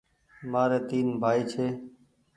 [0.51, 1.67] ماريٚ تين بهائي ڇي